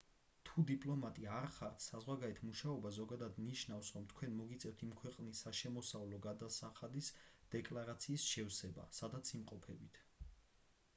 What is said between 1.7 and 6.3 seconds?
საზღვარგარეთ მუშაობა ზოგადად ნიშნავს რომ თქვენ მოგიწევთ იმ ქვეყნის საშემოსავლო